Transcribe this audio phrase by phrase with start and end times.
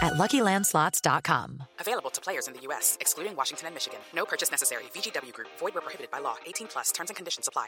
[0.00, 1.62] at LuckyLandSlots.com.
[1.80, 4.00] Available to players in the U.S., excluding Washington and Michigan.
[4.14, 4.84] No purchase necessary.
[4.94, 5.48] VGW Group.
[5.58, 6.36] Void where prohibited by law.
[6.46, 6.92] 18 plus.
[6.92, 7.66] Terms and conditions apply.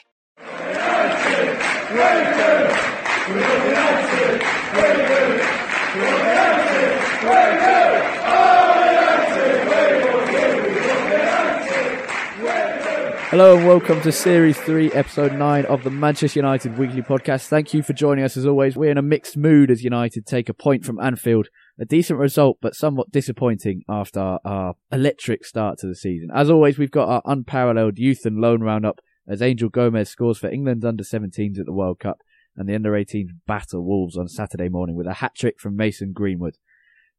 [13.31, 17.47] Hello and welcome to Series 3, Episode 9 of the Manchester United Weekly Podcast.
[17.47, 18.77] Thank you for joining us as always.
[18.77, 21.48] We're in a mixed mood as United take a point from Anfield.
[21.81, 26.28] A decent result, but somewhat disappointing after our electric start to the season.
[26.34, 30.50] As always, we've got our unparalleled youth and loan roundup as Angel Gomes scores for
[30.50, 32.19] England's under 17s at the World Cup
[32.55, 36.12] and the under 18s batter Wolves on Saturday morning with a hat trick from Mason
[36.12, 36.59] Greenwood.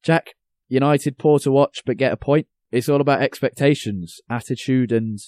[0.04, 0.36] Jack,
[0.70, 2.46] United poor to watch but get a point.
[2.72, 5.20] It's all about expectations, attitude and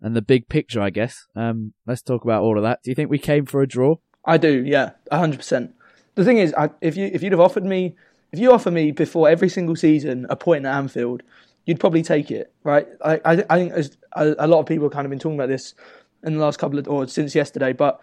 [0.00, 1.26] and the big picture, I guess.
[1.36, 2.82] Um, let's talk about all of that.
[2.82, 3.96] Do you think we came for a draw?
[4.24, 5.74] I do, yeah, hundred percent.
[6.14, 7.96] The thing is, I, if you if you'd have offered me,
[8.32, 11.22] if you offer me before every single season a point at Anfield,
[11.66, 12.86] you'd probably take it, right?
[13.04, 15.38] I I, I think as a, a lot of people have kind of been talking
[15.38, 15.74] about this
[16.22, 18.00] in the last couple of or since yesterday, but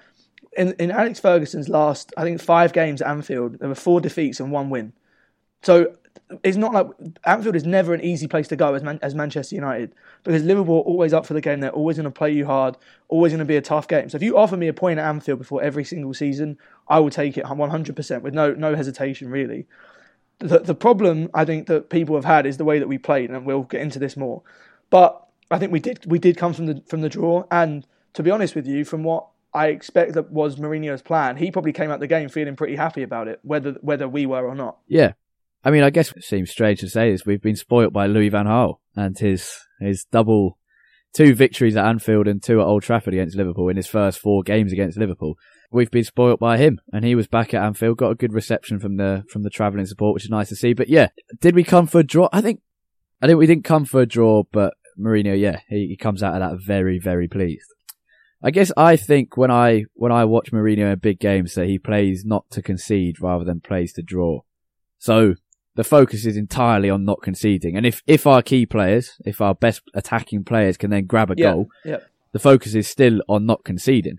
[0.57, 4.39] in in Alex Ferguson's last, I think five games at Anfield, there were four defeats
[4.39, 4.93] and one win.
[5.63, 5.95] So
[6.43, 6.87] it's not like
[7.25, 9.93] Anfield is never an easy place to go as Man, as Manchester United
[10.23, 11.59] because Liverpool are always up for the game.
[11.59, 12.75] They're always going to play you hard,
[13.07, 14.09] always going to be a tough game.
[14.09, 17.09] So if you offer me a point at Anfield before every single season, I will
[17.09, 19.65] take it 100% with no no hesitation really.
[20.39, 23.29] The the problem I think that people have had is the way that we played,
[23.29, 24.43] and we'll get into this more.
[24.89, 28.23] But I think we did we did come from the from the draw, and to
[28.23, 31.89] be honest with you, from what I expect that was Mourinho's plan, he probably came
[31.89, 34.77] out the game feeling pretty happy about it, whether whether we were or not.
[34.87, 35.13] Yeah.
[35.63, 37.25] I mean, I guess it seems strange to say this.
[37.25, 40.57] We've been spoilt by Louis Van Gaal and his his double
[41.13, 44.43] two victories at Anfield and two at Old Trafford against Liverpool in his first four
[44.43, 45.35] games against Liverpool.
[45.69, 48.79] We've been spoilt by him, and he was back at Anfield, got a good reception
[48.79, 50.73] from the from the travelling support, which is nice to see.
[50.73, 51.09] But yeah,
[51.41, 52.29] did we come for a draw?
[52.31, 52.61] I think
[53.21, 56.33] I think we didn't come for a draw, but Mourinho, yeah, he, he comes out
[56.33, 57.73] of that very very pleased.
[58.41, 61.79] I guess I think when I when I watch Mourinho in big games that he
[61.79, 64.41] plays not to concede rather than plays to draw.
[64.99, 65.35] So
[65.75, 67.77] the focus is entirely on not conceding.
[67.77, 71.35] And if, if our key players, if our best attacking players can then grab a
[71.37, 71.99] Yeah, goal, yeah.
[72.31, 74.17] the focus is still on not conceding.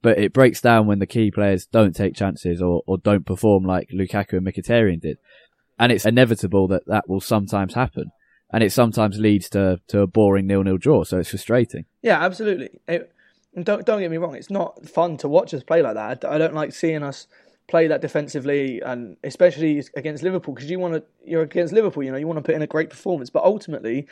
[0.00, 3.64] But it breaks down when the key players don't take chances or, or don't perform
[3.64, 5.18] like Lukaku and Mkhitaryan did.
[5.78, 8.12] And it's inevitable that that will sometimes happen.
[8.52, 11.04] And it sometimes leads to, to a boring nil-nil draw.
[11.04, 11.84] So it's frustrating.
[12.02, 12.70] Yeah, absolutely.
[12.86, 13.12] It,
[13.62, 14.34] don't don't get me wrong.
[14.34, 16.24] It's not fun to watch us play like that.
[16.24, 17.26] I don't like seeing us
[17.66, 21.02] play that defensively, and especially against Liverpool because you want to.
[21.24, 22.02] You're against Liverpool.
[22.02, 23.30] You know, you want to put in a great performance.
[23.30, 24.06] But ultimately,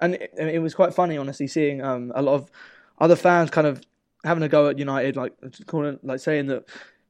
[0.00, 2.50] and it, and it was quite funny, honestly, seeing um, a lot of
[2.98, 3.82] other fans kind of
[4.26, 5.32] having a go at United, like
[5.66, 6.64] calling, like saying that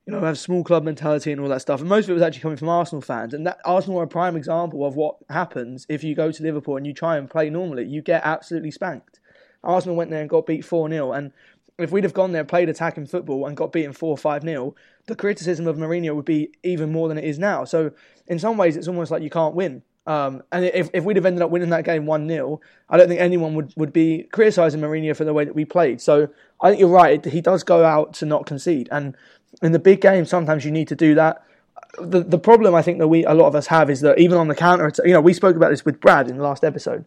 [0.07, 1.81] you know, have small club mentality and all that stuff.
[1.81, 3.35] And most of it was actually coming from Arsenal fans.
[3.35, 6.77] And that Arsenal are a prime example of what happens if you go to Liverpool
[6.77, 7.87] and you try and play normally.
[7.87, 9.19] You get absolutely spanked.
[9.65, 11.13] Arsenal went there and got beat 4 0.
[11.13, 11.33] And
[11.79, 14.75] if we'd have gone there, played attacking football, and got beaten 4 5 0,
[15.07, 17.65] the criticism of Mourinho would be even more than it is now.
[17.65, 17.91] So,
[18.29, 19.83] in some ways, it's almost like you can't win.
[20.07, 23.09] Um, and if, if we'd have ended up winning that game 1 0, I don't
[23.09, 26.01] think anyone would, would be criticising Mourinho for the way that we played.
[26.01, 26.29] So,
[26.61, 27.25] I think you're right.
[27.25, 28.89] He does go out to not concede.
[28.91, 29.17] And
[29.63, 31.43] in the big game, sometimes you need to do that.
[31.99, 34.39] The the problem I think that we a lot of us have is that even
[34.39, 37.05] on the counter, you know, we spoke about this with Brad in the last episode.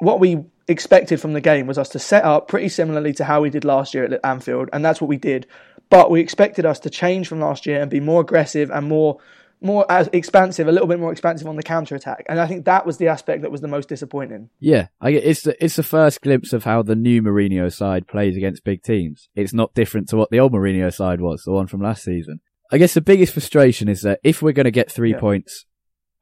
[0.00, 3.40] what we expected from the game was us to set up pretty similarly to how
[3.40, 5.46] we did last year at Anfield, and that's what we did.
[5.90, 9.18] But we expected us to change from last year and be more aggressive and more
[9.60, 12.24] more as expansive, a little bit more expansive on the counter attack.
[12.28, 14.50] And I think that was the aspect that was the most disappointing.
[14.60, 18.36] Yeah, I, it's the, it's the first glimpse of how the new Mourinho side plays
[18.36, 19.28] against big teams.
[19.34, 22.40] It's not different to what the old Mourinho side was, the one from last season.
[22.70, 25.20] I guess the biggest frustration is that if we're going to get three Yeah.
[25.20, 25.64] points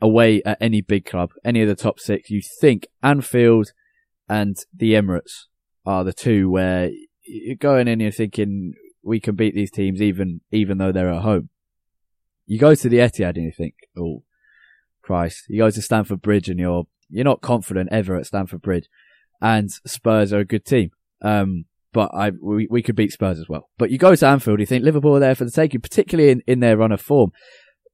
[0.01, 3.73] away at any big club, any of the top six, you think Anfield
[4.29, 5.45] and the Emirates
[5.85, 6.91] are the two where
[7.25, 11.13] you're going in and you're thinking we can beat these teams even even though they're
[11.13, 11.49] at home.
[12.47, 14.23] You go to the Etihad and you think, oh,
[15.03, 15.45] Christ.
[15.49, 18.89] You go to Stamford Bridge and you're you're not confident ever at Stamford Bridge.
[19.41, 20.91] And Spurs are a good team.
[21.23, 23.71] Um, but I we, we could beat Spurs as well.
[23.79, 26.43] But you go to Anfield, you think Liverpool are there for the taking, particularly in,
[26.47, 27.33] in their run of form.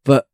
[0.05, 0.27] But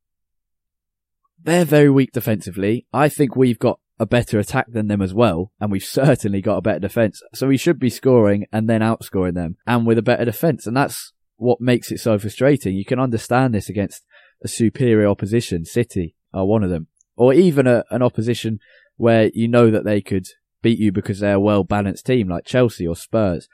[1.42, 2.86] they're very weak defensively.
[2.92, 6.56] I think we've got a better attack than them as well, and we've certainly got
[6.56, 7.20] a better defense.
[7.34, 10.66] So we should be scoring and then outscoring them, and with a better defense.
[10.66, 12.76] And that's what makes it so frustrating.
[12.76, 14.04] You can understand this against
[14.42, 15.64] a superior opposition.
[15.64, 16.86] City are one of them,
[17.16, 18.58] or even a, an opposition
[18.96, 20.26] where you know that they could
[20.62, 23.48] beat you because they're a well balanced team like Chelsea or Spurs.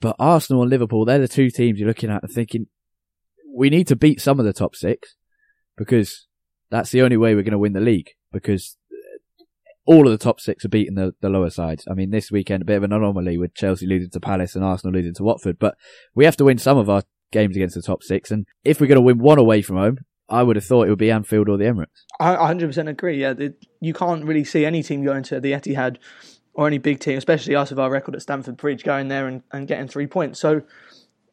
[0.00, 2.66] But Arsenal and Liverpool, they're the two teams you're looking at and thinking,
[3.54, 5.16] we need to beat some of the top six
[5.76, 6.26] because
[6.70, 8.76] that's the only way we're going to win the league because
[9.86, 11.84] all of the top six are beating the, the lower sides.
[11.90, 14.64] I mean, this weekend, a bit of an anomaly with Chelsea losing to Palace and
[14.64, 15.76] Arsenal losing to Watford, but
[16.14, 18.30] we have to win some of our games against the top six.
[18.30, 19.98] And if we're going to win one away from home,
[20.28, 22.04] I would have thought it would be Anfield or the Emirates.
[22.18, 23.20] I 100% agree.
[23.20, 25.98] Yeah, the, you can't really see any team going to the Etihad
[26.54, 29.42] or any big team, especially us with our record at Stamford Bridge, going there and,
[29.52, 30.38] and getting three points.
[30.40, 30.62] So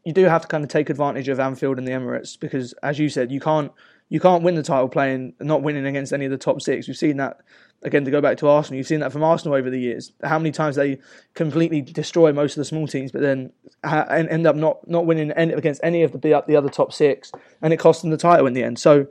[0.05, 2.99] you do have to kind of take advantage of Anfield and the Emirates because, as
[2.99, 3.71] you said, you can't
[4.09, 6.87] you can't win the title playing not winning against any of the top six.
[6.87, 7.37] We've seen that
[7.83, 8.77] again to go back to Arsenal.
[8.77, 10.11] You've seen that from Arsenal over the years.
[10.23, 10.99] How many times they
[11.33, 13.51] completely destroy most of the small teams, but then
[13.83, 17.31] end up not not winning any, against any of the the other top six,
[17.61, 18.79] and it costs them the title in the end.
[18.79, 19.07] So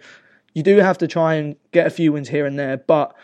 [0.55, 3.15] you do have to try and get a few wins here and there, but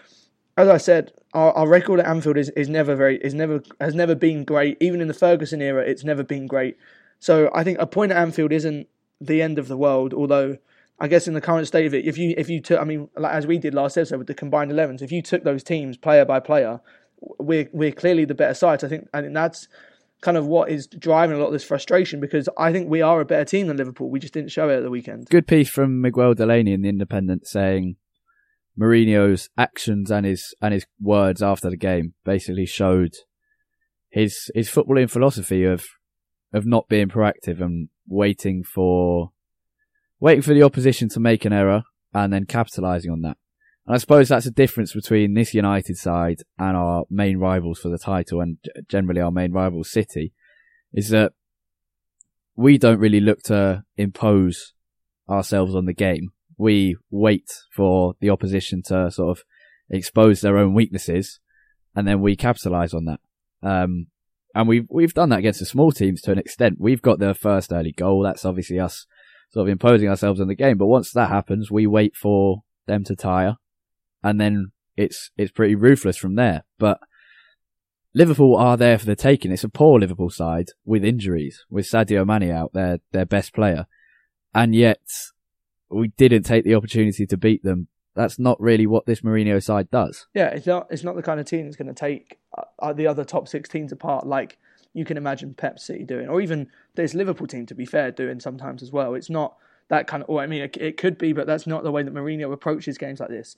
[0.57, 3.95] as I said, our, our record at Anfield is, is never very is never has
[3.95, 4.77] never been great.
[4.81, 6.77] Even in the Ferguson era, it's never been great.
[7.19, 8.89] So I think a point at Anfield isn't
[9.21, 10.15] the end of the world.
[10.15, 10.57] Although
[10.99, 13.09] I guess in the current state of it, if you if you took, I mean,
[13.17, 15.97] like as we did last episode with the combined 11s, if you took those teams
[15.97, 16.81] player by player,
[17.21, 18.83] we're we're clearly the better side.
[18.83, 19.69] I think think that's
[20.23, 23.21] kind of what is driving a lot of this frustration because I think we are
[23.21, 24.11] a better team than Liverpool.
[24.11, 25.29] We just didn't show it at the weekend.
[25.29, 27.97] Good piece from Miguel Delaney in the Independent saying
[28.79, 33.15] Mourinho's actions and his and his words after the game basically showed
[34.09, 35.85] his his footballing philosophy of
[36.53, 39.33] of not being proactive and waiting for
[40.21, 43.37] waiting for the opposition to make an error and then capitalising on that.
[43.87, 47.89] And I suppose that's a difference between this United side and our main rivals for
[47.89, 48.59] the title and
[48.89, 50.33] generally our main rival City
[50.93, 51.33] is that
[52.57, 54.73] we don't really look to impose
[55.29, 56.31] ourselves on the game.
[56.57, 59.45] We wait for the opposition to sort of
[59.91, 61.39] expose their own weaknesses
[61.95, 63.21] and then we capitalise on that.
[63.63, 64.09] Um,
[64.55, 66.77] and we've, we've done that against the small teams to an extent.
[66.81, 68.23] We've got the first early goal.
[68.23, 69.07] That's obviously us
[69.57, 70.77] sort of imposing ourselves on the game.
[70.77, 73.57] But once that happens, we wait for them to tire
[74.23, 76.65] and then it's, it's pretty ruthless from there.
[76.79, 77.01] But
[78.15, 79.51] Liverpool are there for the taking.
[79.51, 83.87] It's a poor Liverpool side with injuries, with Sadio Mane out, their, their best player.
[84.55, 85.01] And yet
[85.89, 87.89] we didn't take the opportunity to beat them.
[88.15, 90.27] That's not really what this Mourinho side does.
[90.35, 92.39] Yeah, it's not it's not the kind of team that's going to take
[92.79, 94.59] uh, the other top six teams apart like
[94.97, 97.67] you can imagine Pep City doing, or even this Liverpool team.
[97.67, 99.15] To be fair, doing sometimes as well.
[99.15, 99.57] It's not
[99.89, 100.31] that kind of.
[100.31, 102.97] Or I mean, it, it could be, but that's not the way that Mourinho approaches
[102.97, 103.57] games like this.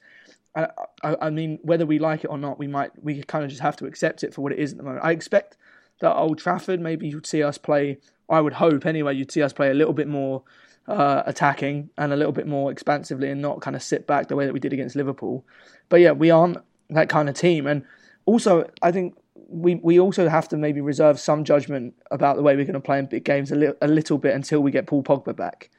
[0.57, 0.66] I,
[1.04, 3.62] I, I mean, whether we like it or not, we might we kind of just
[3.62, 5.04] have to accept it for what it is at the moment.
[5.04, 5.57] I expect
[6.00, 7.99] that Old Trafford, maybe you'd see us play.
[8.28, 10.42] I would hope anyway, you'd see us play a little bit more
[10.88, 14.35] uh, attacking and a little bit more expansively, and not kind of sit back the
[14.35, 15.45] way that we did against Liverpool.
[15.88, 16.59] But yeah, we aren't
[16.90, 17.85] that kind of team, and
[18.26, 19.16] also I think
[19.49, 22.81] we we also have to maybe reserve some judgment about the way we're going to
[22.81, 25.71] play in big games a, li- a little bit until we get Paul Pogba back.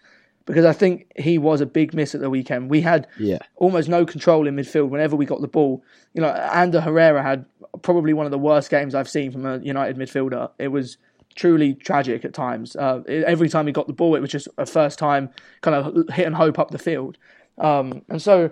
[0.45, 2.71] Because I think he was a big miss at the weekend.
[2.71, 3.37] We had Yeah.
[3.57, 5.83] almost no control in midfield whenever we got the ball.
[6.15, 7.45] You know, Ander Herrera had
[7.83, 10.49] probably one of the worst games I've seen from a United midfielder.
[10.57, 10.97] It was
[11.35, 12.75] truly tragic at times.
[12.75, 15.29] Uh, every time he got the ball, it was just a first time
[15.61, 17.19] kind of hit and hope up the field.
[17.59, 18.49] Um, and so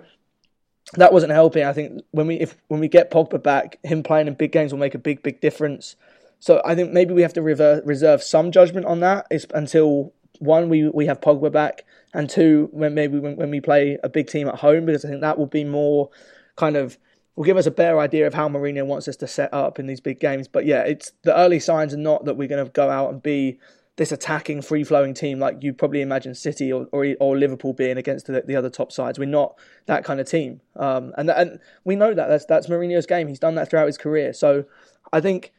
[0.94, 1.64] that wasn't helping.
[1.64, 4.72] I think when we if when we get Pogba back, him playing in big games
[4.72, 5.96] will make a big big difference.
[6.40, 10.68] So I think maybe we have to reserve some judgment on that is until one
[10.68, 14.28] we we have Pogba back, and two when maybe when, when we play a big
[14.28, 16.10] team at home because I think that will be more
[16.56, 16.98] kind of
[17.36, 19.86] will give us a better idea of how Mourinho wants us to set up in
[19.86, 20.48] these big games.
[20.48, 23.22] But yeah, it's the early signs are not that we're going to go out and
[23.22, 23.58] be
[23.98, 27.98] this attacking, free flowing team like you probably imagine City or, or, or Liverpool being
[27.98, 29.18] against the, the, other top sides.
[29.18, 33.06] We're not that kind of team, um, and and we know that that's that's Mourinho's
[33.06, 33.26] game.
[33.26, 34.32] He's done that throughout his career.
[34.32, 34.64] So
[35.12, 35.52] I think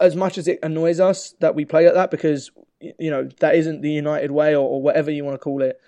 [0.00, 3.56] as much as it annoys us that we play like that because you know that
[3.56, 5.78] isn't the United way or, or whatever you want to call it.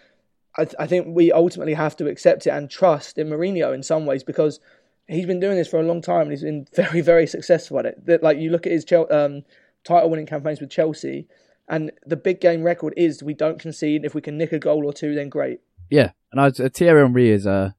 [0.59, 3.83] I, th- I think we ultimately have to accept it and trust in Mourinho in
[3.83, 4.61] some ways because
[5.07, 7.87] he's been doing this for a long time and he's been very, very successful at
[7.87, 8.05] it.
[8.05, 9.45] That, like you look at his um,
[9.85, 11.27] title-winning campaigns with Chelsea,
[11.69, 14.05] and the big game record is we don't concede.
[14.05, 15.61] If we can nick a goal or two, then great.
[15.91, 17.75] Yeah, and I, uh, Thierry Henry is a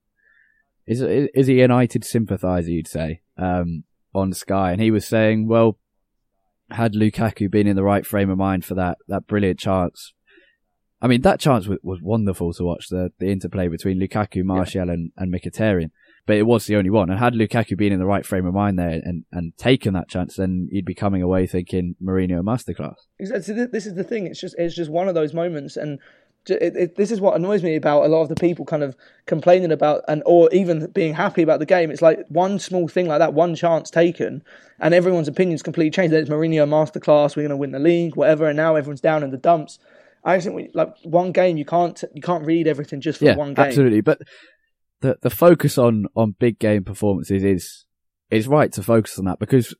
[0.85, 5.77] is is a United sympathiser, you'd say, um, on Sky, and he was saying, well,
[6.69, 10.13] had Lukaku been in the right frame of mind for that that brilliant chance.
[11.01, 14.87] I mean, that chance was, was wonderful to watch the, the interplay between Lukaku, Martial,
[14.87, 14.93] yeah.
[14.93, 15.91] and, and Mkhitaryan
[16.25, 17.09] but it was the only one.
[17.09, 20.07] And had Lukaku been in the right frame of mind there and, and taken that
[20.07, 22.95] chance, then you'd be coming away thinking Mourinho masterclass.
[23.19, 23.65] Exactly.
[23.65, 24.27] This is the thing.
[24.27, 25.99] It's just it's just one of those moments, and
[26.49, 28.95] it, it, this is what annoys me about a lot of the people kind of
[29.25, 31.91] complaining about and or even being happy about the game.
[31.91, 34.43] It's like one small thing like that, one chance taken,
[34.79, 36.13] and everyone's opinions completely changed.
[36.13, 37.35] Then it's Mourinho masterclass.
[37.35, 39.79] We're going to win the league, whatever, and now everyone's down in the dumps.
[40.25, 43.35] I think we, like one game, you can't you can't read everything just for yeah,
[43.35, 43.65] one game.
[43.65, 44.21] Absolutely, but
[45.03, 47.85] the the focus on on big game performances is
[48.31, 49.75] is right to focus on that because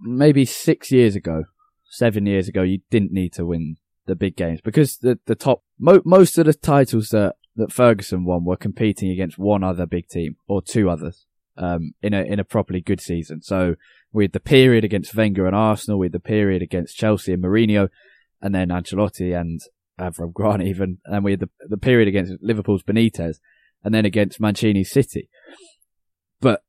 [0.00, 1.44] maybe six years ago,
[1.90, 3.76] seven years ago, you didn't need to win
[4.06, 8.24] the big games because the the top mo- most of the titles that that Ferguson
[8.24, 11.26] won were competing against one other big team or two others
[11.56, 13.42] um, in a in a properly good season.
[13.42, 13.74] So
[14.12, 17.42] we had the period against Wenger and Arsenal, we had the period against Chelsea and
[17.42, 17.88] Mourinho,
[18.40, 19.60] and then Ancelotti and
[19.98, 23.38] Avram Grant even, and we had the the period against Liverpool's Benitez
[23.84, 25.28] and then against Mancini City.
[26.40, 26.62] But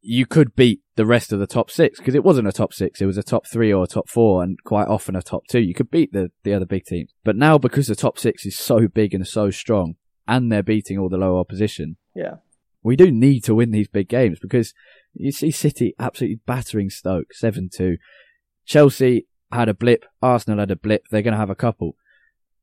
[0.00, 3.00] you could beat the rest of the top six because it wasn't a top six.
[3.00, 5.60] It was a top three or a top four and quite often a top two.
[5.60, 7.12] You could beat the, the other big teams.
[7.24, 9.94] But now because the top six is so big and so strong
[10.26, 11.96] and they're beating all the lower opposition.
[12.14, 12.36] Yeah.
[12.82, 14.74] We do need to win these big games because
[15.14, 17.96] you see City absolutely battering Stoke 7-2.
[18.66, 20.04] Chelsea had a blip.
[20.20, 21.04] Arsenal had a blip.
[21.10, 21.96] They're going to have a couple.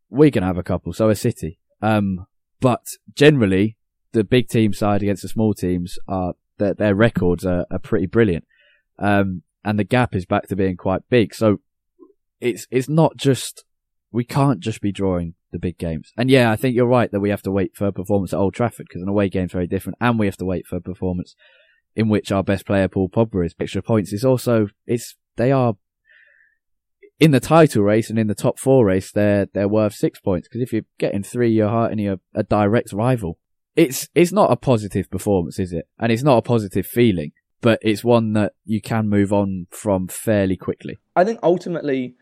[0.10, 0.92] We're going to have a couple.
[0.92, 1.60] So is City.
[1.82, 2.26] Um,
[2.60, 3.78] but generally,
[4.12, 8.06] the big team side against the small teams are their, their records are, are pretty
[8.06, 8.46] brilliant.
[8.98, 11.34] Um, and the gap is back to being quite big.
[11.34, 11.60] So
[12.40, 13.66] it's, it's not just,
[14.12, 16.12] we can't just be drawing the big games.
[16.18, 18.40] And yeah, I think you're right that we have to wait for a performance at
[18.40, 20.82] Old Trafford because an away game's very different and we have to wait for a
[20.82, 21.36] performance
[21.96, 24.14] in which our best player, Paul Pogba, is extra points.
[24.14, 25.76] It's also, it's, they are
[27.20, 30.48] in the title race and in the top four race, they're, they're worth six points
[30.48, 33.40] because if you're getting three, you're hurting a, a direct rival
[33.80, 35.88] it's it's not a positive performance, is it?
[35.98, 37.32] And it's not a positive feeling,
[37.62, 41.00] but it's one that you can move on from fairly quickly.
[41.16, 42.16] I think ultimately,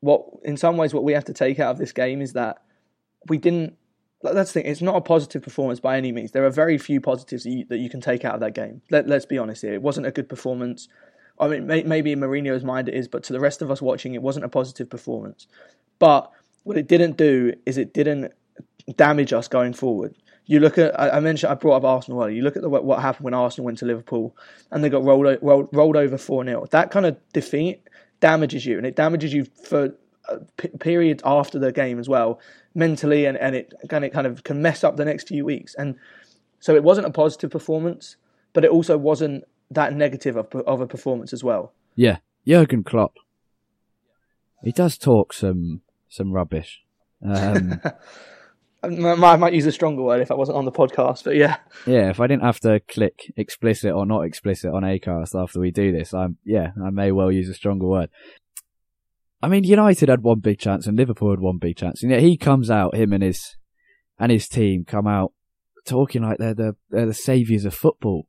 [0.00, 2.62] what in some ways what we have to take out of this game is that
[3.28, 3.76] we didn't.
[4.22, 4.70] That's the thing.
[4.70, 6.32] It's not a positive performance by any means.
[6.32, 8.80] There are very few positives that you, that you can take out of that game.
[8.88, 9.74] Let, let's be honest here.
[9.74, 10.88] It wasn't a good performance.
[11.40, 13.82] I mean, may, maybe in Mourinho's mind it is, but to the rest of us
[13.82, 15.48] watching, it wasn't a positive performance.
[15.98, 16.30] But
[16.62, 18.32] what it didn't do is it didn't
[18.96, 20.14] damage us going forward
[20.46, 22.36] you look at I mentioned I brought up Arsenal earlier.
[22.36, 24.36] You look at the, what happened when Arsenal went to Liverpool
[24.70, 27.88] and they got rolled rolled, rolled over four 0 That kind of defeat
[28.20, 29.94] damages you, and it damages you for
[30.28, 30.38] uh,
[30.80, 32.40] periods after the game as well,
[32.74, 35.74] mentally, and, and it kind of kind of can mess up the next few weeks.
[35.76, 35.96] And
[36.60, 38.16] so it wasn't a positive performance,
[38.52, 41.72] but it also wasn't that negative of, of a performance as well.
[41.94, 43.14] Yeah, Jurgen Klopp.
[44.62, 46.82] He does talk some some rubbish.
[47.24, 47.80] Um,
[48.82, 51.24] Um, I might, I might use a stronger word if I wasn't on the podcast,
[51.24, 51.58] but yeah.
[51.86, 55.70] Yeah, if I didn't have to click explicit or not explicit on Acast after we
[55.70, 58.10] do this, I'm yeah, I may well use a stronger word.
[59.40, 62.20] I mean, United had one big chance and Liverpool had one big chance, and yet
[62.20, 63.56] he comes out, him and his
[64.18, 65.32] and his team come out
[65.86, 68.26] talking like they're the they're the saviors of football,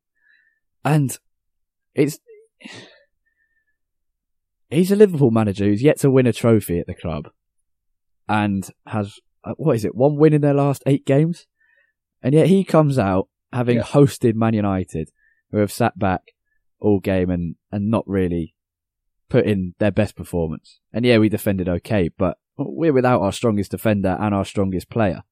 [0.85, 1.17] and
[1.95, 2.19] it's
[4.69, 7.29] he's a Liverpool manager who's yet to win a trophy at the club,
[8.27, 11.47] and has Uh, what is it, one win in their last eight games?
[12.21, 13.83] And yet he comes out having yeah.
[13.83, 15.09] hosted Man United,
[15.51, 16.33] who have sat back
[16.79, 18.55] all game and, and not really
[19.29, 20.79] put in their best performance.
[20.91, 25.23] And yeah, we defended okay, but we're without our strongest defender and our strongest player.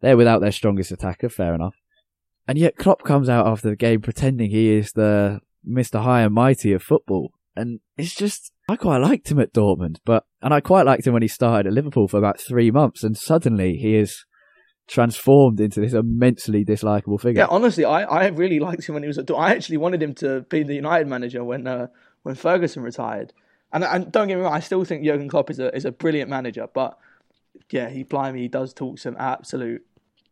[0.00, 1.76] They're without their strongest attacker, fair enough.
[2.46, 6.02] And yet Klopp comes out after the game pretending he is the Mr.
[6.02, 7.32] High and Mighty of football.
[7.54, 11.14] And it's just, I quite liked him at Dortmund, but, and I quite liked him
[11.14, 14.26] when he started at Liverpool for about three months and suddenly he is
[14.86, 17.42] transformed into this immensely dislikable figure.
[17.42, 19.26] Yeah, honestly, I, I really liked him when he was at.
[19.26, 19.40] Dortmund.
[19.40, 21.88] I actually wanted him to be the United manager when uh,
[22.22, 23.32] when Ferguson retired.
[23.72, 25.92] And, and don't get me wrong, I still think Jurgen Klopp is a is a
[25.92, 26.98] brilliant manager, but
[27.70, 29.84] yeah, he blimey, he does talk some absolute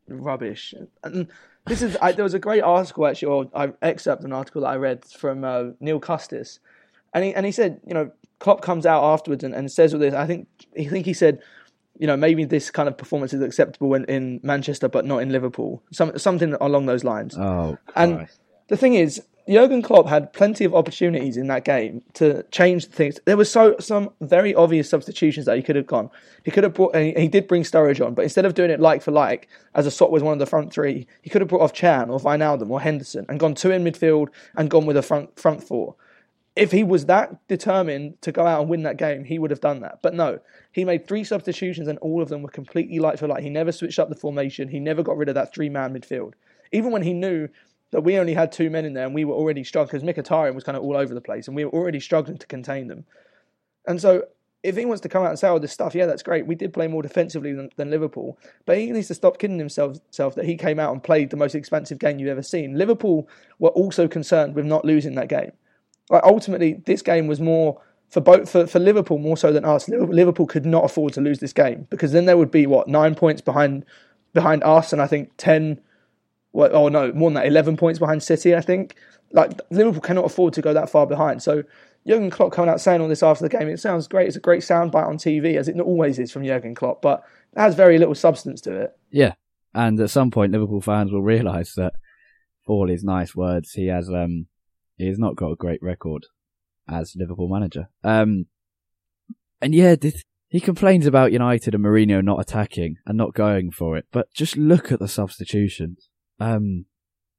[0.09, 0.75] rubbish.
[1.05, 1.29] And
[1.67, 4.69] this is I, there was a great article actually, or I excerpt an article that
[4.69, 6.61] I read from uh, Neil Custis,
[7.13, 10.01] and he and he said, you know, Klopp comes out afterwards and, and says all
[10.01, 10.15] this.
[10.15, 11.43] I think I think he said
[11.99, 15.31] you know, maybe this kind of performance is acceptable in, in Manchester, but not in
[15.31, 15.83] Liverpool.
[15.93, 17.37] Some, something along those lines.
[17.39, 18.29] Oh, and
[18.69, 23.21] the thing is, Jurgen Klopp had plenty of opportunities in that game to change things.
[23.27, 26.11] There were so some very obvious substitutions that he could have gone.
[26.45, 26.97] He could have brought.
[26.97, 29.87] He, he did bring Sturridge on, but instead of doing it like for like, as
[29.87, 32.19] a swap was one of the front three, he could have brought off Can or
[32.19, 35.95] Wijnaldum or Henderson and gone two in midfield and gone with a front front four
[36.57, 39.61] if he was that determined to go out and win that game, he would have
[39.61, 40.01] done that.
[40.03, 40.41] But no,
[40.73, 43.43] he made three substitutions and all of them were completely light for light.
[43.43, 44.69] He never switched up the formation.
[44.69, 46.33] He never got rid of that three man midfield.
[46.73, 47.49] Even when he knew
[47.91, 50.55] that we only had two men in there and we were already struggling, because Mkhitaryan
[50.55, 53.05] was kind of all over the place and we were already struggling to contain them.
[53.87, 54.25] And so
[54.63, 56.47] if he wants to come out and say all this stuff, yeah, that's great.
[56.47, 59.99] We did play more defensively than, than Liverpool, but he needs to stop kidding himself,
[60.07, 62.77] himself that he came out and played the most expensive game you've ever seen.
[62.77, 65.53] Liverpool were also concerned with not losing that game.
[66.11, 69.89] Like ultimately, this game was more for both for, for Liverpool more so than us.
[69.89, 73.15] Liverpool could not afford to lose this game because then there would be what nine
[73.15, 73.85] points behind
[74.33, 75.81] behind us, and I think ten.
[76.53, 78.55] Well, oh no, more than that, eleven points behind City.
[78.55, 78.95] I think
[79.33, 81.43] like Liverpool cannot afford to go that far behind.
[81.43, 81.65] So
[82.07, 84.29] Jurgen Klopp coming out saying all this after the game, it sounds great.
[84.29, 87.61] It's a great soundbite on TV, as it always is from Jurgen Klopp, but it
[87.61, 88.97] has very little substance to it.
[89.11, 89.35] Yeah,
[89.75, 91.95] and at some point, Liverpool fans will realise that
[92.65, 94.47] for all his nice words, he has um
[94.97, 96.25] He's not got a great record
[96.89, 97.89] as Liverpool manager.
[98.03, 98.47] Um,
[99.61, 103.97] and yeah, this, he complains about United and Mourinho not attacking and not going for
[103.97, 106.09] it, but just look at the substitutions.
[106.39, 106.87] Um,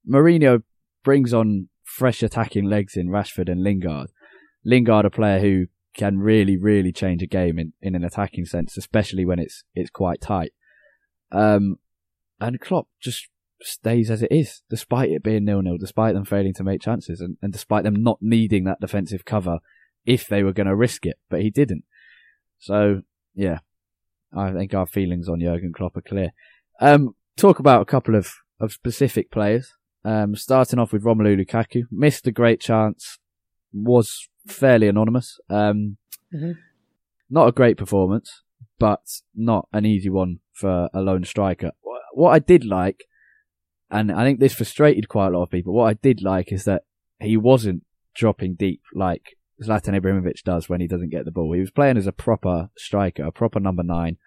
[0.08, 0.64] Mourinho
[1.04, 4.12] brings on fresh attacking legs in Rashford and Lingard.
[4.66, 8.78] Lingard, a player who can really, really change a game in, in an attacking sense,
[8.78, 10.52] especially when it's it's quite tight.
[11.32, 11.78] Um,
[12.40, 13.30] and Klopp just
[13.62, 17.38] stays as it is, despite it being nil-nil, despite them failing to make chances, and,
[17.42, 19.60] and despite them not needing that defensive cover
[20.06, 21.84] if they were going to risk it, but he didn't.
[22.60, 23.02] So,
[23.36, 23.60] yeah,
[24.36, 26.32] I think our feelings on Jurgen Klopp are clear.
[26.80, 29.74] Um, talk about a couple of, of specific players.
[30.06, 33.20] Um, starting off with Romelu Lukaku, missed a great chance,
[33.74, 35.40] was fairly anonymous.
[35.50, 35.98] Um,
[36.34, 36.52] mm-hmm.
[37.30, 38.44] not a great performance,
[38.80, 39.02] but
[39.36, 41.72] not an easy one for a lone striker.
[42.14, 43.04] What I did like
[43.90, 45.74] and I think this frustrated quite a lot of people.
[45.74, 46.84] What I did like is that
[47.20, 51.54] he wasn't dropping deep like Zlatan Ibrahimovic does when he doesn't get the ball.
[51.54, 54.18] He was playing as a proper striker, a proper number nine,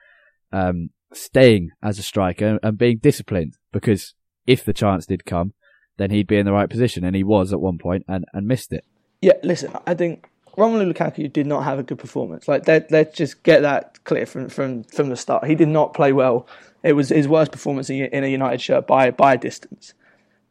[0.52, 4.14] um, staying as a striker and being disciplined because
[4.46, 5.54] if the chance did come,
[5.96, 8.46] then he'd be in the right position, and he was at one point and, and
[8.46, 8.84] missed it.
[9.20, 12.48] Yeah, listen, I think Romelu Lukaku did not have a good performance.
[12.48, 15.46] Like, let, let's just get that clear from, from, from the start.
[15.46, 16.46] He did not play well
[16.82, 19.94] it was his worst performance in a United shirt by by a distance.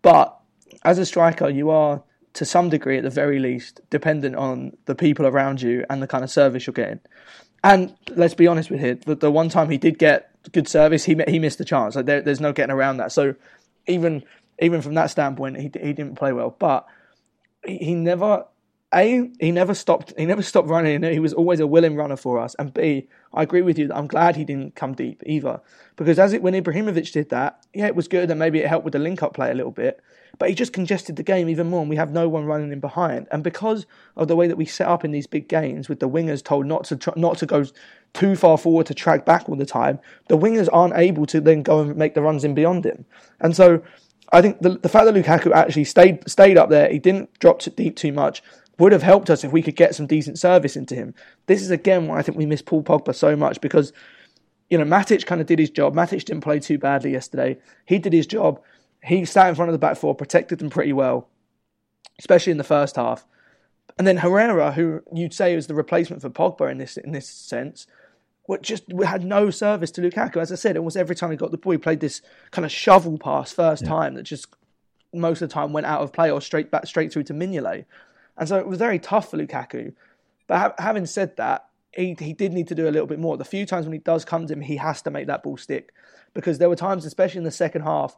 [0.01, 0.37] But
[0.83, 4.95] as a striker, you are to some degree, at the very least, dependent on the
[4.95, 6.99] people around you and the kind of service you're getting.
[7.63, 11.03] And let's be honest with him, the, the one time he did get good service,
[11.03, 11.95] he he missed the chance.
[11.95, 13.11] Like there, there's no getting around that.
[13.11, 13.35] So
[13.87, 14.23] even
[14.59, 16.55] even from that standpoint, he he didn't play well.
[16.57, 16.85] But
[17.65, 18.45] he, he never
[18.93, 20.13] a, he never stopped.
[20.17, 21.03] He never stopped running.
[21.03, 22.55] He was always a willing runner for us.
[22.57, 23.87] And B, I agree with you.
[23.87, 25.61] That I'm glad he didn't come deep either,
[25.95, 28.85] because as it when Ibrahimovic did that, yeah, it was good, and maybe it helped
[28.85, 30.01] with the link-up play a little bit.
[30.37, 32.79] But he just congested the game even more, and we have no one running in
[32.79, 33.27] behind.
[33.31, 36.09] And because of the way that we set up in these big games, with the
[36.09, 37.65] wingers told not to tr- not to go
[38.13, 39.99] too far forward to track back all the time,
[40.29, 43.05] the wingers aren't able to then go and make the runs in beyond him.
[43.39, 43.83] And so
[44.31, 47.61] I think the, the fact that Lukaku actually stayed stayed up there, he didn't drop
[47.75, 48.41] deep too much,
[48.79, 51.13] would have helped us if we could get some decent service into him.
[51.45, 53.93] This is again why I think we miss Paul Pogba so much because,
[54.69, 55.93] you know, Matic kind of did his job.
[55.93, 57.57] Matic didn't play too badly yesterday.
[57.85, 58.61] He did his job.
[59.03, 61.27] He sat in front of the back four, protected them pretty well,
[62.17, 63.25] especially in the first half.
[63.97, 67.27] And then Herrera, who you'd say was the replacement for Pogba in this in this
[67.27, 67.85] sense,
[68.61, 70.37] just had no service to Lukaku.
[70.37, 72.71] As I said, almost every time he got the ball, he played this kind of
[72.71, 73.89] shovel pass first yeah.
[73.89, 74.47] time that just
[75.13, 77.85] most of the time went out of play or straight back straight through to Mignolet.
[78.39, 79.93] And so it was very tough for Lukaku.
[80.47, 83.37] But ha- having said that, he, he did need to do a little bit more.
[83.37, 85.57] The few times when he does come to him, he has to make that ball
[85.57, 85.93] stick.
[86.33, 88.17] Because there were times, especially in the second half,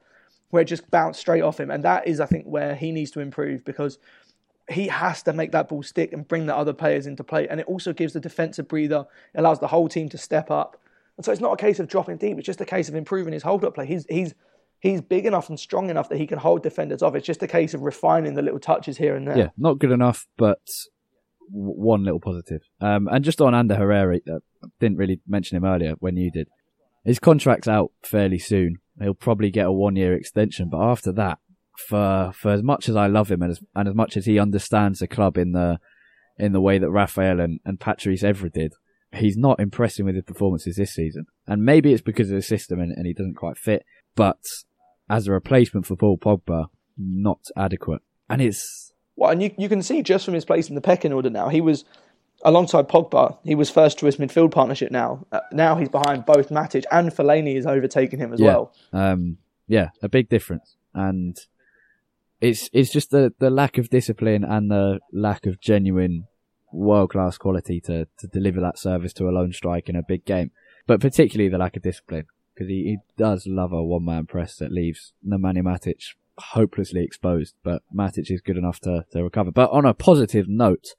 [0.52, 1.72] where it just bounced straight off him.
[1.72, 3.98] And that is, I think, where he needs to improve because
[4.70, 7.48] he has to make that ball stick and bring the other players into play.
[7.48, 10.78] And it also gives the defensive breather, it allows the whole team to step up.
[11.18, 12.38] And so it's not a case of dropping deep.
[12.38, 13.86] It's just a case of improving his hold up play.
[13.86, 14.34] He's he's
[14.82, 17.16] he's big enough and strong enough that he can hold defenders off.
[17.16, 19.38] It's just a case of refining the little touches here and there.
[19.38, 20.60] Yeah, not good enough, but
[21.50, 22.62] one little positive.
[22.82, 24.40] Um, and just on Ander Herrera, uh,
[24.80, 26.48] didn't really mention him earlier when you did.
[27.06, 28.78] His contract's out fairly soon.
[29.00, 31.40] He'll probably get a one year extension, but after that,
[31.78, 34.38] for for as much as I love him and as and as much as he
[34.38, 35.80] understands the club in the
[36.38, 38.74] in the way that Raphael and, and Patrice Evra did,
[39.14, 41.26] he's not impressing with his performances this season.
[41.48, 43.86] And maybe it's because of the system and, and he doesn't quite fit.
[44.16, 44.40] But
[45.12, 48.02] as a replacement for Paul Pogba, not adequate.
[48.30, 51.12] And it's Well, and you, you can see just from his place in the pecking
[51.12, 51.84] order now, he was
[52.44, 53.38] alongside Pogba.
[53.44, 54.90] He was first choice midfield partnership.
[54.90, 58.74] Now, uh, now he's behind both Matic and Fellaini is overtaking him as yeah, well.
[58.94, 60.78] um, yeah, a big difference.
[60.94, 61.38] And
[62.40, 66.28] it's it's just the the lack of discipline and the lack of genuine
[66.72, 70.24] world class quality to to deliver that service to a lone strike in a big
[70.24, 70.52] game,
[70.88, 72.28] but particularly the lack of discipline
[72.62, 76.04] because he, he does love a one man press that leaves Nemanja Matic
[76.38, 77.56] hopelessly exposed.
[77.64, 79.52] But Matic is good enough to to recover.
[79.52, 80.90] But on a positive note,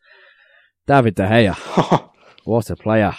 [0.86, 2.10] David De Gea,
[2.44, 3.14] what a player!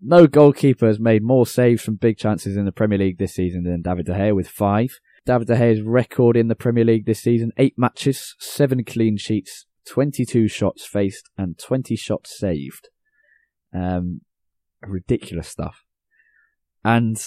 [0.00, 3.64] No goalkeeper has made more saves from big chances in the Premier League this season
[3.64, 5.00] than David De Gea with five.
[5.26, 9.66] David De Gea's record in the Premier League this season, eight matches, seven clean sheets,
[9.86, 12.88] 22 shots faced and 20 shots saved.
[13.74, 14.22] Um,
[14.80, 15.84] ridiculous stuff.
[16.82, 17.22] And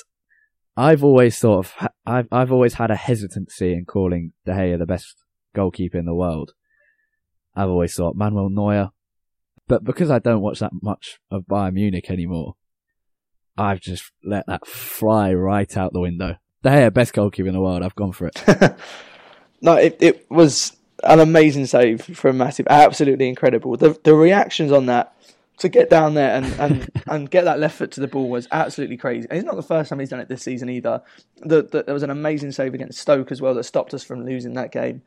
[0.75, 4.85] I've always sort of, I've, I've always had a hesitancy in calling De Gea the
[4.85, 5.15] best
[5.55, 6.53] goalkeeper in the world.
[7.55, 8.89] I've always thought Manuel Neuer,
[9.67, 12.55] but because I don't watch that much of Bayern Munich anymore,
[13.55, 16.37] I've just let that fly right out the window.
[16.63, 17.83] De Gea, best goalkeeper in the world.
[17.83, 18.43] I've gone for it.
[19.63, 22.67] No, it, it was an amazing save from a Massive.
[22.69, 23.77] Absolutely incredible.
[23.77, 25.15] The the reactions on that
[25.57, 28.47] to get down there and, and, and get that left foot to the ball was
[28.51, 29.27] absolutely crazy.
[29.29, 31.01] And it's not the first time he's done it this season either.
[31.37, 34.25] The, the, there was an amazing save against Stoke as well that stopped us from
[34.25, 35.01] losing that game.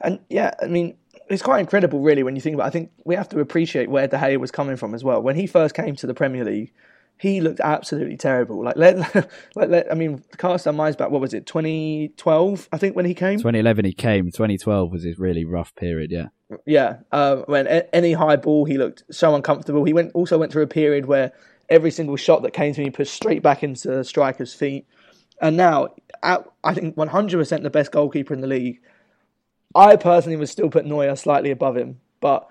[0.00, 0.96] And yeah, I mean,
[1.28, 2.64] it's quite incredible, really, when you think about.
[2.64, 2.68] it.
[2.68, 5.22] I think we have to appreciate where De Gea was coming from as well.
[5.22, 6.72] When he first came to the Premier League,
[7.18, 8.62] he looked absolutely terrible.
[8.62, 9.14] Like, let,
[9.54, 11.10] like, let I mean, cast our minds back.
[11.10, 11.46] What was it?
[11.46, 13.38] 2012, I think, when he came.
[13.38, 14.26] 2011 he came.
[14.26, 16.10] 2012 was his really rough period.
[16.10, 16.26] Yeah.
[16.64, 19.84] Yeah, uh, when a- any high ball, he looked so uncomfortable.
[19.84, 21.32] He went also went through a period where
[21.68, 24.86] every single shot that came to him, he pushed straight back into the striker's feet.
[25.40, 25.88] And now,
[26.22, 28.80] at, I think 100% the best goalkeeper in the league.
[29.74, 32.48] I personally would still put Neuer slightly above him, but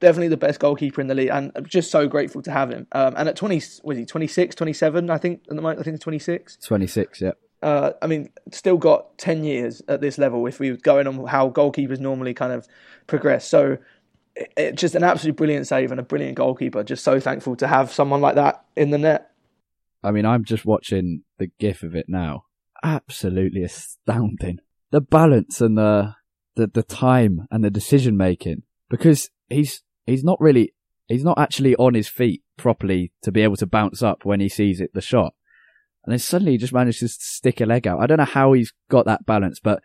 [0.00, 1.30] definitely the best goalkeeper in the league.
[1.32, 2.86] And I'm just so grateful to have him.
[2.92, 5.08] Um, and at 20, was he 26, 27?
[5.08, 7.20] I think at the moment, I think 26 26.
[7.20, 7.32] Yeah.
[7.62, 11.26] Uh, I mean, still got 10 years at this level if we were going on
[11.26, 12.68] how goalkeepers normally kind of
[13.06, 13.48] progress.
[13.48, 13.78] So
[14.36, 16.84] it, it, just an absolutely brilliant save and a brilliant goalkeeper.
[16.84, 19.30] Just so thankful to have someone like that in the net.
[20.02, 22.44] I mean, I'm just watching the gif of it now.
[22.84, 24.58] Absolutely astounding.
[24.92, 26.14] The balance and the,
[26.54, 30.74] the, the time and the decision making because he's, he's not really,
[31.08, 34.48] he's not actually on his feet properly to be able to bounce up when he
[34.48, 35.34] sees it, the shot.
[36.04, 38.00] And then suddenly he just manages to stick a leg out.
[38.00, 39.82] I don't know how he's got that balance, but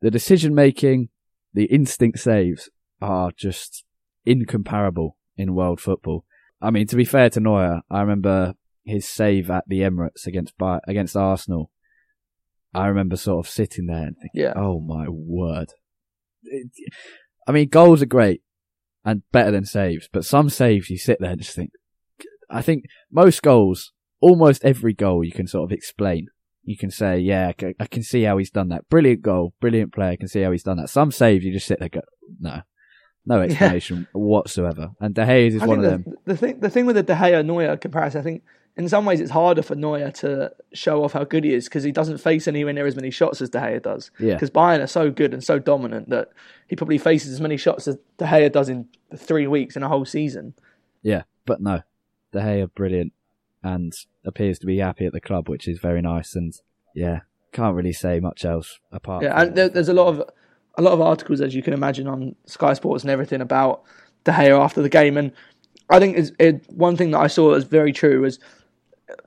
[0.00, 1.08] the decision making,
[1.52, 2.70] the instinct saves
[3.02, 3.84] are just
[4.24, 6.24] incomparable in world football.
[6.62, 10.54] I mean, to be fair to Neuer, I remember his save at the Emirates against
[10.86, 11.70] against Arsenal.
[12.72, 14.52] I remember sort of sitting there and thinking, Yeah.
[14.56, 15.72] "Oh my word!"
[16.44, 16.70] It-
[17.46, 18.42] I mean, goals are great
[19.04, 21.72] and better than saves, but some saves you sit there and just think.
[22.48, 26.28] I think most goals, almost every goal, you can sort of explain.
[26.62, 28.88] You can say, "Yeah, I can see how he's done that.
[28.88, 30.10] Brilliant goal, brilliant player.
[30.10, 32.00] I can see how he's done that." Some saves you just sit there, and go,
[32.38, 32.62] "No,
[33.26, 36.14] no explanation whatsoever." And De Gea is I one of think them.
[36.24, 38.42] the, the thing, the thing with the De Gea Neuer comparison, I think
[38.76, 41.82] in some ways it's harder for Neuer to show off how good he is because
[41.82, 44.10] he doesn't face anywhere near as many shots as De Gea does.
[44.18, 44.34] Yeah.
[44.34, 46.28] Because Bayern are so good and so dominant that
[46.68, 49.88] he probably faces as many shots as De Gea does in three weeks in a
[49.88, 50.54] whole season.
[51.02, 51.82] Yeah, but no,
[52.32, 53.12] De Gea brilliant
[53.62, 53.92] and
[54.24, 56.34] appears to be happy at the club, which is very nice.
[56.34, 56.52] And
[56.94, 57.20] yeah,
[57.52, 59.24] can't really say much else apart.
[59.24, 60.30] Yeah, and there, there's a lot of
[60.78, 63.82] a lot of articles, as you can imagine, on Sky Sports and everything about
[64.24, 65.16] De Gea after the game.
[65.16, 65.32] And
[65.88, 68.38] I think it's, it, one thing that I saw as very true was,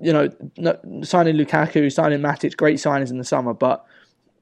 [0.01, 3.85] you know, no, signing Lukaku, signing Matic, great signings in the summer, but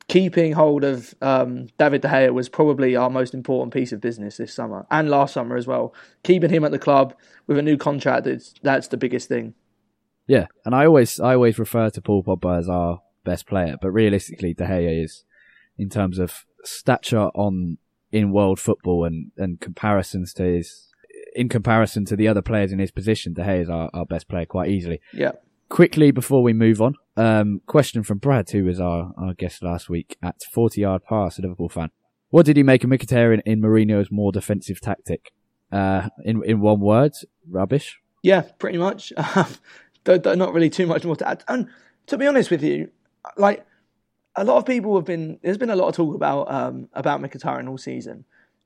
[0.08, 4.38] keeping hold of um, David De Gea was probably our most important piece of business
[4.38, 5.94] this summer and last summer as well.
[6.24, 7.16] Keeping him at the club
[7.48, 9.54] with a new contract, it's, that's the biggest thing.
[10.32, 13.92] Yeah, and I always I always refer to Paul Pogba as our best player, but
[13.92, 15.26] realistically, De Gea is
[15.78, 17.80] in terms of stature on
[18.14, 20.88] in world football and and comparisons to his
[21.36, 24.30] in comparison to the other players in his position, De Gea is our, our best
[24.30, 25.02] player quite easily.
[25.12, 25.34] Yeah.
[25.68, 29.90] quickly before we move on, um, question from Brad, who was our, our guest last
[29.90, 31.90] week at 40 yard pass, a Liverpool fan.
[32.30, 35.34] What did he make of Mkhitaryan in Mourinho's more defensive tactic?
[35.74, 37.12] Uh, in in one word,
[37.50, 38.00] rubbish.
[38.24, 39.12] Yeah, pretty much.
[40.06, 41.44] not really too much more to add.
[41.48, 41.68] And
[42.08, 42.90] to be honest with you,
[43.38, 43.66] like
[44.36, 47.22] a lot of people have been, there's been a lot of talk about um, about
[47.22, 48.26] Mkhitaryan all season,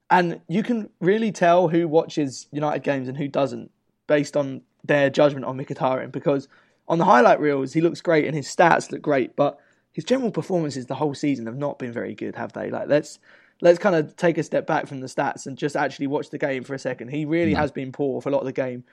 [0.09, 3.71] and you can really tell who watches United games and who doesn't
[4.07, 6.47] based on their judgment on Mkhitaryan because
[6.87, 9.59] on the highlight reels he looks great and his stats look great, but
[9.91, 12.69] his general performances the whole season have not been very good, have they?
[12.69, 13.19] Like let's
[13.61, 16.37] let's kind of take a step back from the stats and just actually watch the
[16.37, 17.09] game for a second.
[17.09, 18.83] He really has been poor for a lot of the game,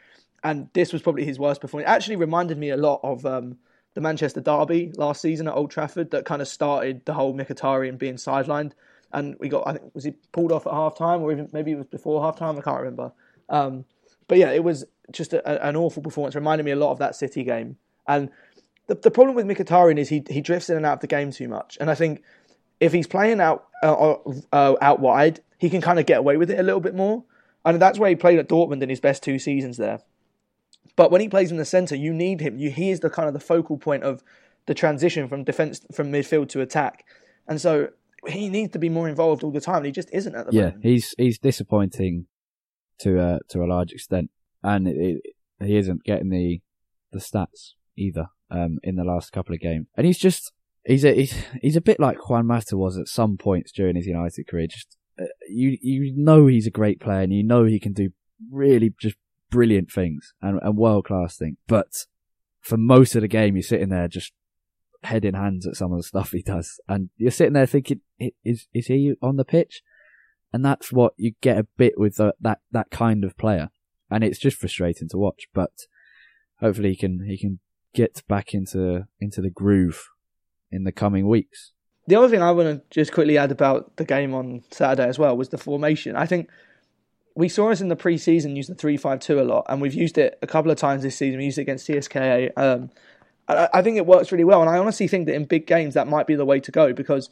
[0.45, 1.89] and this was probably his worst performance.
[1.89, 3.59] It actually reminded me a lot of um,
[3.95, 7.99] the Manchester derby last season at Old Trafford that kind of started the whole Mkhitaryan
[7.99, 8.73] being sidelined.
[9.13, 11.73] And we got, I think, was he pulled off at half time or even maybe
[11.73, 12.59] it was before half time?
[12.59, 13.13] I can't remember.
[13.49, 13.85] Um,
[14.27, 16.35] but yeah, it was just a, an awful performance.
[16.35, 17.77] Reminded me a lot of that City game.
[18.09, 18.31] And
[18.87, 21.31] the, the problem with Mkhitaryan is he he drifts in and out of the game
[21.31, 21.77] too much.
[21.81, 22.23] And I think
[22.81, 24.15] if he's playing out uh,
[24.53, 27.25] uh, out wide, he can kind of get away with it a little bit more.
[27.65, 30.01] And that's where he played at Dortmund in his best two seasons there.
[30.97, 32.59] But when he plays in the centre, you need him.
[32.59, 34.23] You, he is the kind of the focal point of
[34.67, 37.05] the transition from defence from midfield to attack,
[37.49, 37.89] and so
[38.27, 39.79] he needs to be more involved all the time.
[39.79, 40.85] And he just isn't at the yeah, moment.
[40.85, 42.27] Yeah, he's he's disappointing
[43.01, 44.31] to a to a large extent,
[44.63, 46.61] and it, it, he isn't getting the
[47.13, 49.87] the stats either um, in the last couple of games.
[49.97, 50.53] And he's just
[50.85, 54.07] he's a he's, he's a bit like Juan Mata was at some points during his
[54.07, 54.67] United career.
[54.67, 58.11] Just uh, you you know he's a great player, and you know he can do
[58.51, 59.17] really just
[59.53, 61.59] brilliant things and, and world class things.
[61.69, 62.07] But
[62.61, 64.33] for most of the game, you're sitting there just
[65.05, 68.01] head in hands at some of the stuff he does, and you're sitting there thinking,
[68.45, 69.83] is is he on the pitch?
[70.53, 73.71] And that's what you get a bit with the, that that kind of player,
[74.11, 75.47] and it's just frustrating to watch.
[75.55, 75.73] But
[76.61, 77.61] hopefully, he can he can
[77.95, 80.09] get back into into the groove
[80.71, 81.73] in the coming weeks.
[82.07, 85.19] The other thing I want to just quickly add about the game on Saturday as
[85.19, 86.17] well was the formation.
[86.17, 86.49] I think
[87.35, 90.39] we saw us in the pre-season use the three-five-two a lot, and we've used it
[90.43, 91.39] a couple of times this season.
[91.39, 92.51] We used it against CSKA.
[92.57, 92.91] Um,
[93.49, 95.95] I, I think it works really well, and I honestly think that in big games
[95.95, 97.31] that might be the way to go because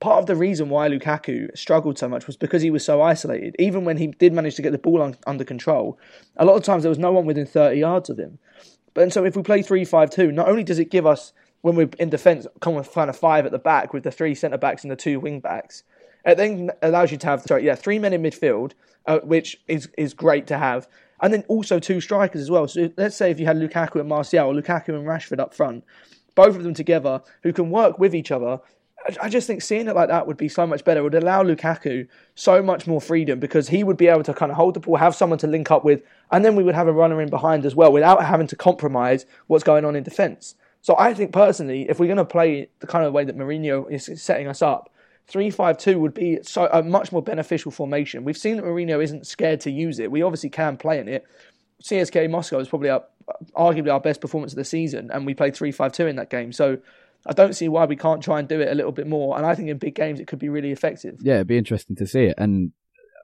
[0.00, 3.56] part of the reason why Lukaku struggled so much was because he was so isolated.
[3.58, 5.98] Even when he did manage to get the ball on, under control,
[6.36, 8.38] a lot of times there was no one within 30 yards of him.
[8.92, 11.88] But and so if we play 3-5-2, not only does it give us when we're
[11.98, 14.84] in defence, come with kind of five at the back with the three centre backs
[14.84, 15.82] and the two wing backs,
[16.24, 18.72] it then allows you to have sorry, yeah, three men in midfield,
[19.06, 20.88] uh, which is is great to have,
[21.20, 22.66] and then also two strikers as well.
[22.68, 25.84] So let's say if you had Lukaku and Martial, or Lukaku and Rashford up front,
[26.34, 28.60] both of them together who can work with each other.
[29.20, 31.00] I just think seeing it like that would be so much better.
[31.00, 34.50] It would allow Lukaku so much more freedom because he would be able to kind
[34.50, 36.00] of hold the ball, have someone to link up with,
[36.32, 39.26] and then we would have a runner in behind as well without having to compromise
[39.46, 40.54] what's going on in defence.
[40.80, 43.90] So I think personally, if we're going to play the kind of way that Mourinho
[43.90, 44.90] is setting us up,
[45.26, 48.24] Three-five-two would be so a much more beneficial formation.
[48.24, 50.10] We've seen that Mourinho isn't scared to use it.
[50.10, 51.24] We obviously can play in it.
[51.82, 53.04] CSK Moscow is probably our,
[53.56, 56.52] arguably our best performance of the season, and we played three-five-two in that game.
[56.52, 56.78] So
[57.26, 59.36] I don't see why we can't try and do it a little bit more.
[59.36, 61.18] And I think in big games it could be really effective.
[61.22, 62.34] Yeah, it'd be interesting to see it.
[62.36, 62.72] And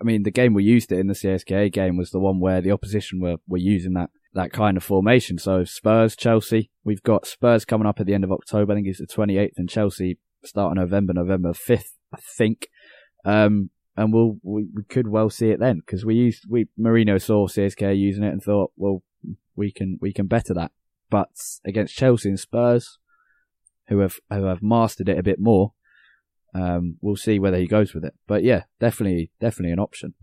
[0.00, 2.62] I mean, the game we used it in the CSKA game was the one where
[2.62, 5.38] the opposition were, were using that, that kind of formation.
[5.38, 8.72] So Spurs, Chelsea, we've got Spurs coming up at the end of October.
[8.72, 12.68] I think it's the 28th and Chelsea start of November, November 5th, I think.
[13.24, 17.20] Um, and we'll, we, we could well see it then because we used, we, Mourinho
[17.20, 19.02] saw CSK using it and thought, well,
[19.56, 20.72] we can, we can better that.
[21.10, 21.28] But
[21.66, 22.98] against Chelsea and Spurs,
[23.88, 25.72] who have, who have mastered it a bit more,
[26.54, 28.14] um, we'll see whether he goes with it.
[28.26, 30.14] But yeah, definitely, definitely an option.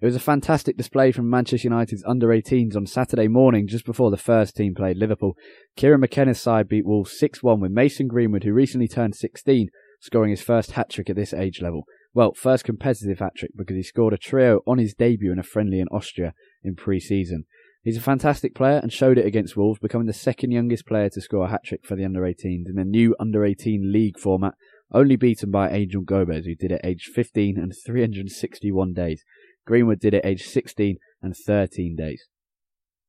[0.00, 4.10] It was a fantastic display from Manchester United's under 18s on Saturday morning just before
[4.10, 5.36] the first team played Liverpool.
[5.76, 9.68] Kieran McKenna's side beat Wolves 6-1 with Mason Greenwood, who recently turned 16,
[10.00, 11.84] scoring his first hat-trick at this age level.
[12.12, 15.78] Well, first competitive hat-trick because he scored a trio on his debut in a friendly
[15.78, 17.44] in Austria in pre-season.
[17.84, 21.20] He's a fantastic player and showed it against Wolves, becoming the second youngest player to
[21.20, 24.54] score a hat-trick for the under 18s in the new under 18 league format,
[24.92, 29.24] only beaten by Angel Gomes, who did it aged 15 and 361 days.
[29.66, 32.24] Greenwood did it aged 16 and 13 days.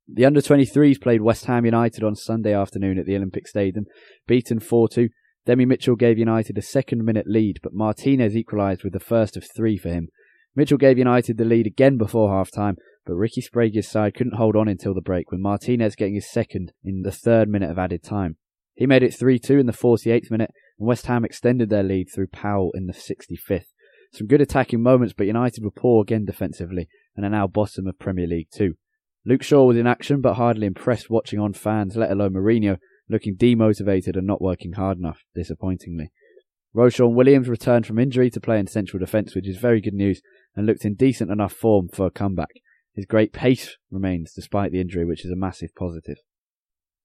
[0.08, 3.86] The under 23s played West Ham United on Sunday afternoon at the Olympic Stadium,
[4.28, 5.10] beaten 4 2.
[5.46, 9.46] Demi Mitchell gave United a second minute lead, but Martinez equalised with the first of
[9.56, 10.10] three for him.
[10.56, 14.56] Mitchell gave United the lead again before half time, but Ricky Sbragia's side couldn't hold
[14.56, 18.04] on until the break, with Martinez getting his second in the third minute of added
[18.04, 18.38] time.
[18.74, 22.08] He made it 3 2 in the 48th minute, and West Ham extended their lead
[22.14, 23.66] through Powell in the 65th.
[24.14, 28.00] Some good attacking moments, but United were poor again defensively and are now bottom of
[28.00, 28.74] Premier League 2.
[29.26, 32.78] Luke Shaw was in action, but hardly impressed watching on fans, let alone Mourinho,
[33.10, 36.12] looking demotivated and not working hard enough, disappointingly.
[36.74, 40.22] Ro-Shaun Williams returned from injury to play in central defence, which is very good news,
[40.56, 42.50] and looked in decent enough form for a comeback.
[42.94, 46.18] His great pace remains despite the injury, which is a massive positive.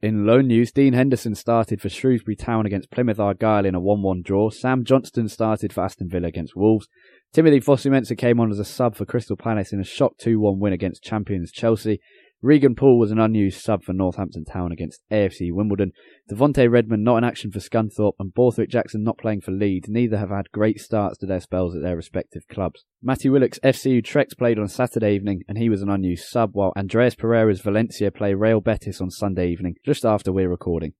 [0.03, 4.25] In loan news, Dean Henderson started for Shrewsbury Town against Plymouth Argyle in a 1-1
[4.25, 4.49] draw.
[4.49, 6.89] Sam Johnstone started for Aston Villa against Wolves.
[7.35, 10.73] Timothy Fosu-Mensah came on as a sub for Crystal Palace in a shock 2-1 win
[10.73, 12.01] against champions Chelsea.
[12.43, 15.93] Regan Poole was an unused sub for Northampton Town against AFC Wimbledon.
[16.31, 19.91] Devonte Redmond not in action for Scunthorpe and Borthwick Jackson not playing for Leeds.
[19.91, 22.87] Neither have had great starts to their spells at their respective clubs.
[23.03, 26.73] Matthew Willock's FC Utrecht played on Saturday evening and he was an unused sub while
[26.79, 30.95] Andreas Pereira's Valencia play Real Betis on Sunday evening just after we're recording.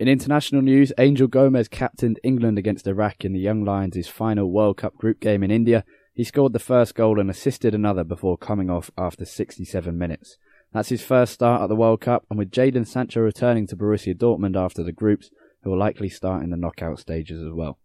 [0.00, 4.78] In international news, Angel Gomes captained England against Iraq in the Young Lions' final World
[4.78, 5.84] Cup group game in India.
[6.12, 10.38] He scored the first goal and assisted another before coming off after 67 minutes.
[10.72, 14.14] That's his first start at the World Cup, and with Jadon Sancho returning to Borussia
[14.14, 15.30] Dortmund after the groups,
[15.62, 17.78] he will likely start in the knockout stages as well.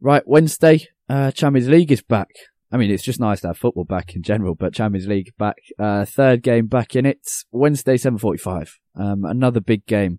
[0.00, 2.28] Right, Wednesday, uh, Champions League is back.
[2.70, 5.56] I mean, it's just nice to have football back in general, but Champions League back,
[5.78, 7.20] uh, third game back in it.
[7.50, 8.70] Wednesday, 7.45.
[8.96, 10.18] Um, another big game.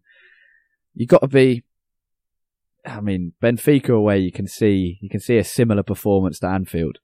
[0.93, 1.63] You gotta be,
[2.85, 6.99] I mean, Benfica away, you can see, you can see a similar performance to Anfield.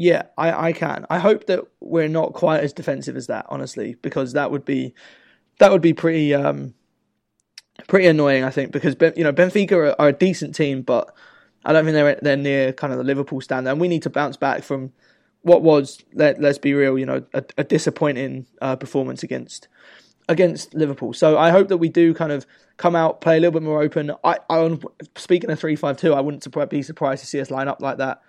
[0.00, 1.06] Yeah, I, I can.
[1.10, 4.94] I hope that we're not quite as defensive as that, honestly, because that would be
[5.58, 6.72] that would be pretty um,
[7.88, 8.44] pretty annoying.
[8.44, 11.12] I think because you know Benfica are, are, a decent team, but
[11.64, 14.10] I don't think they're they're near kind of the Liverpool standard, and we need to
[14.10, 14.92] bounce back from
[15.42, 19.66] what was let let's be real, you know, a, a disappointing uh, performance against
[20.28, 21.12] against Liverpool.
[21.12, 23.82] So I hope that we do kind of come out, play a little bit more
[23.82, 24.12] open.
[24.22, 24.78] I, I
[25.16, 27.96] speaking of three five two, I wouldn't be surprised to see us line up like
[27.98, 28.22] that.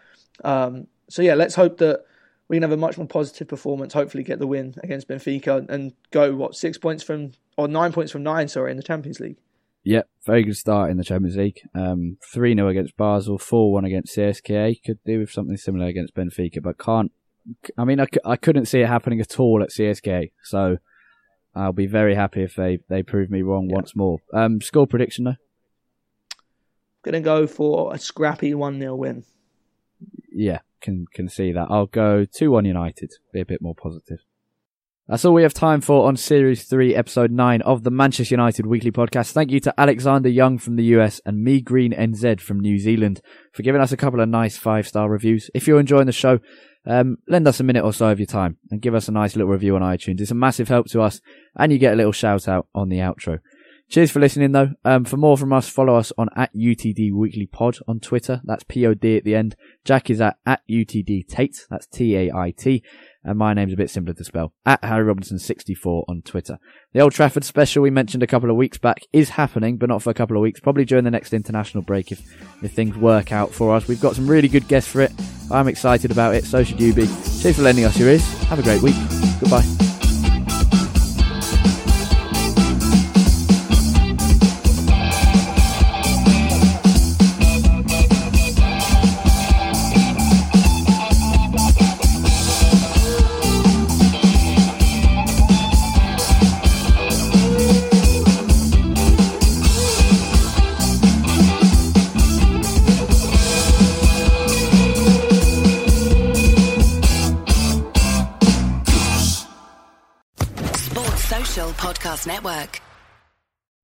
[0.44, 2.06] Um, so yeah, let's hope that
[2.48, 3.94] we can have a much more positive performance.
[3.94, 8.12] Hopefully, get the win against Benfica and go what six points from or nine points
[8.12, 8.48] from nine.
[8.48, 9.38] Sorry, in the Champions League.
[9.84, 11.62] Yep, very good start in the Champions League.
[11.74, 14.84] Um, 3 0 against Basel, 4 1 against CSKA.
[14.84, 17.12] Could do with something similar against Benfica, but can't.
[17.78, 20.78] I mean, I, I couldn't see it happening at all at CSKA, so
[21.56, 23.76] I'll be very happy if they, they prove me wrong yeah.
[23.76, 24.20] once more.
[24.34, 25.36] Um, score prediction though?
[27.02, 29.24] Gonna go for a scrappy 1 0 win.
[30.32, 31.68] Yeah, can can see that.
[31.70, 34.20] I'll go 2 1 United, be a bit more positive.
[35.10, 38.68] That's all we have time for on Series 3, Episode 9 of the Manchester United
[38.68, 39.32] Weekly Podcast.
[39.32, 43.20] Thank you to Alexander Young from the US and Me Green NZ from New Zealand
[43.52, 45.50] for giving us a couple of nice five star reviews.
[45.56, 46.38] If you're enjoying the show,
[46.86, 49.36] um, lend us a minute or so of your time and give us a nice
[49.36, 50.22] little review on iTunes.
[50.22, 51.22] It's a massive help to us
[51.56, 53.40] and you get a little shout out on the outro.
[53.90, 54.70] Cheers for listening though.
[54.86, 58.40] Um, for more from us, follow us on at UTD Weekly Pod on Twitter.
[58.44, 59.56] That's POD at the end.
[59.84, 61.66] Jack is at, at UTD Tait.
[61.72, 62.84] That's T-A-I-T.
[63.24, 64.54] And my name's a bit simpler to spell.
[64.64, 66.60] At Harry Robinson 64 on Twitter.
[66.94, 70.04] The Old Trafford special we mentioned a couple of weeks back is happening, but not
[70.04, 70.60] for a couple of weeks.
[70.60, 72.22] Probably during the next international break if,
[72.64, 73.88] if things work out for us.
[73.88, 75.12] We've got some really good guests for it.
[75.50, 76.46] I'm excited about it.
[76.46, 77.08] So should you be.
[77.42, 78.28] Cheers for lending us your ears.
[78.44, 78.96] Have a great week.
[79.40, 79.89] Goodbye.